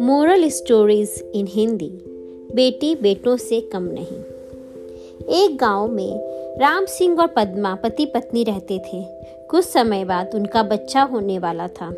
Moral 0.00 0.48
stories 0.48 1.24
in 1.34 1.46
Hindi 1.46 1.90
बेटी 2.54 2.94
बेटों 2.94 3.36
से 3.36 3.60
कम 3.60 3.82
नहीं। 3.82 4.18
एक 5.44 5.58
गाँव 5.60 5.88
में 5.88 6.18
राम 6.58 6.84
सिंह 6.84 7.20
और 7.20 7.26
पद्मा 7.26 7.74
पति 7.74 8.06
पत्नी 8.06 8.44
रहते 8.44 8.78
थे। 8.78 9.04
कुछ 9.50 9.64
समय 9.64 10.04
बाद 10.04 10.30
उनका 10.34 10.62
बच्चा 10.62 11.02
होने 11.02 11.38
वाला 11.38 11.68
था। 11.68 11.94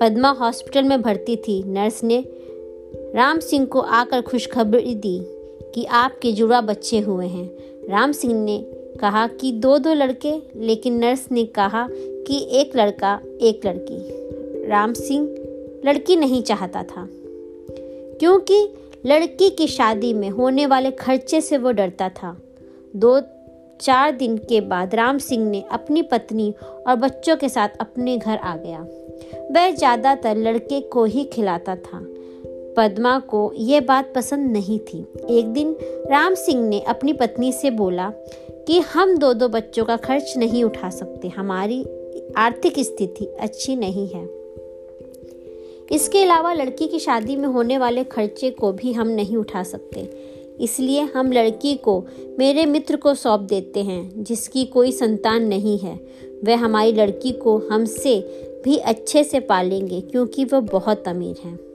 पद्मा 0.00 0.30
हॉस्पिटल 0.30 0.82
में 0.82 1.02
भर्ती 1.02 1.36
थी। 1.36 1.62
नर्स 1.62 2.04
ने 2.04 2.24
राम 3.14 3.38
सिंह 3.38 3.66
को 3.66 3.80
आकर 3.80 4.20
खुशखबरी 4.20 4.94
दी 4.94 5.20
कि 5.74 5.84
आपके 5.84 6.32
जुड़ा 6.32 6.60
बच्चे 6.60 6.98
हुए 6.98 7.26
हैं। 7.26 7.50
राम 7.90 8.12
सिंह 8.12 8.44
ने 8.44 8.66
कहा 9.02 9.26
कि 9.30 9.52
दो 9.52 9.76
दो 9.78 9.92
लड़के, 9.94 10.32
लेकिन 10.58 10.98
नर्स 10.98 11.26
ने 11.32 11.44
कहा 11.56 11.86
कि 11.90 12.38
एक 12.52 12.76
लड़का, 12.76 13.18
एक 13.40 13.66
लड़की। 13.66 14.68
राम 14.68 14.92
सिंह 14.94 15.28
लड़की 15.86 16.16
नहीं 16.16 16.42
चाहता 16.42 16.82
था, 16.82 17.06
क्योंकि 18.20 18.62
लड़की 19.06 19.48
की 19.50 19.66
शादी 19.66 20.12
में 20.14 20.28
होने 20.30 20.66
वाले 20.66 20.90
खर्चे 20.90 21.40
से 21.40 21.58
वो 21.58 21.70
डरता 21.72 22.08
था। 22.08 22.36
दो, 22.96 23.20
चार 23.80 24.12
दिन 24.12 24.36
के 24.38 24.60
बाद 24.62 24.94
राम 24.94 25.18
सिंह 25.18 25.48
ने 25.50 25.62
अपनी 25.72 26.02
पत्नी 26.02 26.52
और 26.86 26.96
बच्चों 26.96 27.36
के 27.36 27.48
साथ 27.48 27.68
अपने 27.80 28.16
घर 28.18 28.36
आ 28.36 28.56
गया। 28.56 28.80
वह 29.50 29.70
ज़्यादातर 29.70 30.36
लड़के 30.36 30.80
को 30.88 31.04
ही 31.04 31.24
खिलाता 31.24 31.76
था। 31.76 32.00
पद्मा 32.76 33.18
को 33.28 33.52
यह 33.56 33.80
बात 33.80 34.12
पसंद 34.14 34.50
नहीं 34.52 34.78
थी। 34.78 34.98
एक 35.30 35.46
दिन 35.46 35.74
राम 36.10 36.34
सिंह 36.34 36.62
ने 36.68 36.80
अपनी 36.80 37.12
पत्नी 37.12 37.52
से 37.52 37.70
बोला 37.72 38.12
कि 38.66 38.78
हम 38.78 39.16
दो 39.16 39.32
दो 39.32 39.48
बच्चों 39.48 39.84
का 39.84 39.96
खर्च 39.96 40.34
नहीं 40.36 40.64
उठा 40.64 40.90
सकते। 40.90 41.28
हमारी 41.28 41.84
आर्थिक 42.36 42.78
स्थिति 42.78 43.24
अच्छी 43.24 43.76
नहीं 43.76 44.08
है। 44.08 44.24
इसके 45.92 46.22
अलावा 46.22 46.52
लड़की 46.52 46.86
की 46.86 46.98
शादी 46.98 47.36
में 47.36 47.48
होने 47.48 47.78
वाले 47.78 48.04
खर्चे 48.04 48.50
को 48.50 48.72
भी 48.72 48.92
हम 48.92 49.08
नहीं 49.08 49.36
उठा 49.36 49.62
सकते। 49.62 50.08
इसलिए 50.60 51.00
हम 51.00 51.32
लड़की 51.32 51.74
को 51.74 52.04
मेरे 52.38 52.66
मित्र 52.66 52.96
को 52.96 53.14
सौंप 53.14 53.40
देते 53.40 53.80
हैं, 53.80 54.24
जिसकी 54.24 54.64
कोई 54.64 54.92
संतान 54.92 55.42
नहीं 55.42 55.78
है। 55.78 56.00
वह 56.44 56.56
हमारी 56.56 56.92
लड़की 56.92 57.32
को 57.32 57.62
हमसे 57.70 58.20
भी 58.64 58.76
अच्छे 58.76 59.24
से 59.24 59.40
पालेंगे, 59.40 60.00
क्योंकि 60.00 60.44
वह 60.44 60.60
बहुत 60.60 61.08
अमीर 61.08 61.36
हैं। 61.44 61.71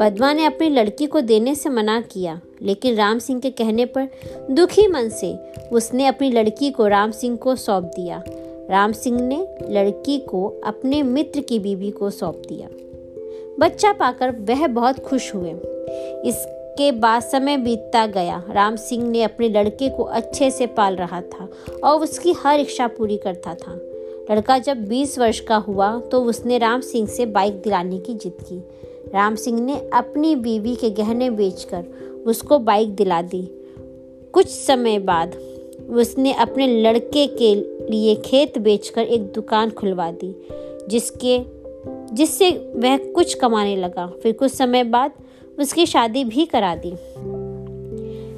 पद्मा 0.00 0.32
ने 0.32 0.44
अपनी 0.44 0.68
लड़की 0.68 1.06
को 1.06 1.20
देने 1.20 1.54
से 1.54 1.68
मना 1.68 2.00
किया, 2.00 2.40
लेकिन 2.62 2.94
राम 2.94 3.18
सिंह 3.18 3.40
के 3.40 3.50
कहने 3.50 3.84
पर 3.84 4.08
दुखी 4.50 4.86
मन 4.86 5.08
से 5.08 5.36
उसने 5.72 6.06
अपनी 6.06 6.30
लड़की 6.30 6.70
को 6.70 6.86
राम 6.86 7.10
सिंह 7.10 7.36
को 7.36 7.56
सौंप 7.56 7.84
दिया। 7.84 8.22
राम 8.70 8.92
सिंह 8.92 9.20
ने 9.20 9.48
लड़की 9.68 10.18
को 10.18 10.60
अपने 10.64 11.02
मित्र 11.02 11.40
की 11.40 11.58
बीवी 11.58 11.90
को 11.90 12.10
सौंप 12.10 12.42
दिया। 12.48 12.68
बच्चा 13.60 13.92
पाकर 13.92 14.30
वह 14.30 14.66
बहुत 14.66 14.98
खुश 14.98 15.34
हुए। 15.34 15.50
इसके 16.28 16.92
बाद 16.92 17.22
समय 17.22 17.56
बीतता 17.56 18.06
गया। 18.06 18.44
राम 18.50 18.76
सिंह 18.76 19.08
ने 19.08 19.22
अपने 19.22 19.48
लड़के 19.48 19.88
को 19.88 20.02
अच्छे 20.02 20.50
से 20.50 20.66
पाल 20.66 20.96
रहा 20.96 21.20
था 21.20 21.48
और 21.84 22.00
उसकी 22.00 22.32
हर 22.32 22.60
इच्छा 22.60 22.86
पूरी 22.86 23.16
करता 23.16 23.54
था। 23.54 23.80
लड़का 24.30 24.58
जब 24.58 24.84
20 24.84 25.18
वर्ष 25.18 25.40
का 25.40 25.56
हुआ 25.56 26.00
तो 26.00 26.22
उसने 26.24 26.58
राम 26.58 26.80
सिंह 26.80 27.08
से 27.08 27.26
बाइक 27.26 27.54
दिलाने 27.54 27.98
की 27.98 28.14
जिद 28.14 28.32
की। 28.32 28.62
राम 29.14 29.34
सिंह 29.34 29.60
ने 29.60 29.90
अपनी 29.92 30.36
बीवी 30.36 30.76
के 30.76 30.90
गहने 30.90 31.30
बेचकर 31.30 31.84
उसको 32.26 32.58
बाइक 32.58 32.94
दिला 32.94 33.22
दी। 33.22 33.48
कुछ 34.32 34.46
समय 34.46 34.98
बाद 34.98 35.34
उसने 35.90 36.32
अपने 36.32 36.82
लड़के 36.82 37.26
के 37.26 37.54
लिए 37.90 38.14
खेत 38.14 38.58
बेचकर 38.58 39.02
एक 39.02 39.22
दुकान 39.22 39.70
खुलवा 39.70 40.10
दी, 40.10 40.48
जिसके, 40.88 41.38
जिससे 42.14 42.50
वह 42.50 42.96
कुछ 43.12 43.34
कमाने 43.34 43.76
लगा। 43.76 44.06
फिर 44.22 44.32
कुछ 44.32 44.52
समय 44.52 44.84
बाद 44.84 45.12
उसकी 45.58 45.86
शादी 45.86 46.24
भी 46.24 46.46
करा 46.46 46.74
दी। 46.74 46.92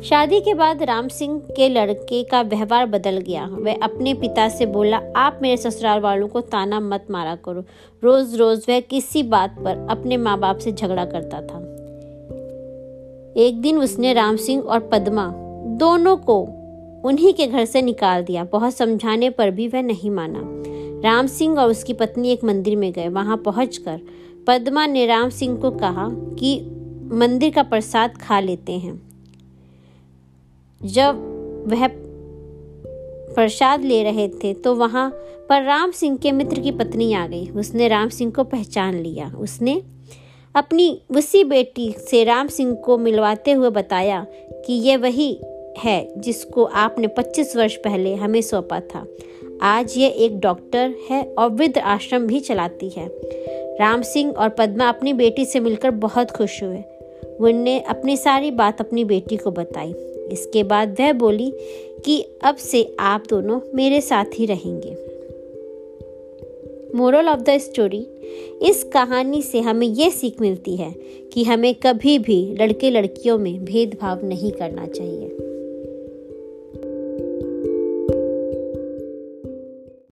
शादी 0.02 0.40
के 0.40 0.54
बाद 0.54 0.82
राम 0.82 1.08
सिंह 1.08 1.38
के 1.56 1.68
लड़के 1.68 2.22
का 2.24 2.42
व्यवहार 2.42 2.86
बदल 2.86 3.18
गया। 3.18 3.46
वह 3.46 3.76
अपने 3.82 4.14
पिता 4.14 4.48
से 4.48 4.66
बोला, 4.66 5.00
आप 5.16 5.38
मेरे 5.42 5.56
ससुराल 5.56 6.00
वालों 6.00 6.28
को 6.28 6.40
ताना 6.40 6.80
मत 6.80 7.06
मारा 7.10 7.34
करो। 7.34 7.64
रोज 8.04 8.34
रोज 8.34 8.66
वह 8.68 8.80
किसी 8.80 9.22
बात 9.22 9.56
पर 9.64 9.86
अपने 9.90 10.16
माँ 10.16 10.38
बाप 10.38 10.58
से 10.58 10.72
झगड़ा 10.72 11.04
करता 11.04 11.40
था। 11.40 11.58
एक 13.36 13.60
दिन 13.60 13.78
उसने 13.78 14.12
राम 14.12 14.36
सिंह 14.36 14.62
और 14.62 14.80
पद्मा 14.80 15.32
दोनों 15.66 16.16
को 16.16 16.48
उन्हीं 17.04 17.34
के 17.34 17.46
घर 17.46 17.64
से 17.64 17.82
निकाल 17.82 18.22
दिया। 18.22 18.44
बहुत 18.44 18.74
समझाने 18.74 19.30
पर 19.30 19.50
भी 19.50 19.68
वह 19.68 19.82
नहीं 19.82 20.10
माना। 20.10 20.40
राम 21.08 21.26
सिंह 21.26 21.58
और 21.58 21.70
उसकी 21.70 21.92
पत्नी 21.92 22.30
एक 22.30 22.44
मंदिर 22.44 22.76
में 22.76 22.92
गए। 22.92 23.08
वहाँ 23.08 23.36
पहुंचकर 23.36 24.00
पद्मा 24.46 24.86
ने 24.86 25.06
राम 25.06 25.28
सिंह 25.28 25.56
को 25.56 25.70
कहा 25.70 26.08
कि 26.12 26.60
मंदिर 27.12 27.52
का 27.54 27.62
प्रसाद 27.62 28.18
खा 28.18 28.40
लेते 28.40 28.72
हैं। 28.72 29.07
जब 30.84 31.24
वह 31.68 31.88
प्रसाद 33.34 33.84
ले 33.84 34.02
रहे 34.02 34.28
थे 34.28 34.54
तो 34.54 34.74
वहाँ 34.74 35.10
पर 35.48 35.62
राम 35.62 35.90
सिंह 35.90 36.16
के 36.16 36.32
मित्र 36.32 36.60
की 36.60 36.70
पत्नी 36.70 37.12
आ 37.12 37.26
गई। 37.26 37.48
उसने 37.48 37.88
राम 37.88 38.08
सिंह 38.08 38.32
को 38.32 38.44
पहचान 38.44 38.94
लिया। 38.94 39.34
उसने 39.38 39.82
अपनी 40.54 41.02
उसी 41.16 41.44
बेटी 41.44 41.92
से 41.92 42.24
राम 42.24 42.48
सिंह 42.48 42.74
को 42.74 42.98
मिलवाते 42.98 43.52
हुए 43.52 43.70
बताया 43.70 44.26
कि 44.66 44.72
यह 44.72 44.98
वही 44.98 45.40
है 45.78 46.20
जिसको 46.20 46.64
आपने 46.64 47.06
25 47.06 47.56
वर्ष 47.56 47.76
पहले 47.76 48.14
हमें 48.14 48.42
सौंपा 48.42 48.80
था। 48.80 49.06
आज 49.62 49.94
ये 49.96 50.08
एक 50.08 50.40
डॉक्टर 50.40 50.94
है 51.10 51.34
और 51.38 51.50
वृद्ध 51.50 51.78
आश्रम 51.78 52.26
भी 52.26 52.40
चलाती 52.40 52.88
है। 52.88 53.08
राम 53.80 54.02
सिंह 54.02 54.32
और 54.32 54.48
पद्मा 54.48 54.88
अपनी 54.88 55.12
बेटी 55.12 55.44
से 55.44 55.60
मिलकर 55.60 55.90
बहुत 55.90 56.30
खुश 56.30 56.62
हुए। 56.62 56.84
उनने 57.40 57.80
अपनी 57.80 58.16
सारी 58.16 58.50
बात 58.50 58.80
अपनी 58.80 59.04
बेटी 59.04 59.36
को 59.36 59.50
बताई। 59.50 59.94
इसके 60.32 60.62
बाद 60.62 60.96
वह 61.00 61.12
बोली 61.12 61.52
कि 62.04 62.24
अब 62.42 62.56
से 62.56 62.96
आप 63.00 63.24
दोनों 63.30 63.60
मेरे 63.74 64.00
साथ 64.00 64.24
ही 64.34 64.46
रहेंगे। 64.46 65.08
मोरल 66.94 67.28
ऑफ़ 67.28 67.40
द 67.40 67.58
स्टोरी 67.58 68.06
इस 68.62 68.84
कहानी 68.84 69.42
से 69.42 69.60
हमें 69.60 69.86
यह 69.86 70.10
सीख 70.10 70.40
मिलती 70.40 70.76
है 70.76 70.94
कि 71.32 71.44
हमें 71.44 71.74
कभी 71.74 72.18
भी 72.18 72.56
लड़के 72.60 72.90
लड़कियों 72.90 73.38
में 73.38 73.64
भेदभाव 73.64 74.26
नहीं 74.26 74.52
करना 74.52 74.86
चाहिए। 74.86 75.47